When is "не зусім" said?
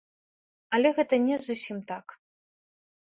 1.27-1.77